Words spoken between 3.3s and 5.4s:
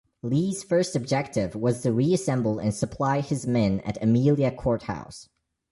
men at Amelia Courthouse.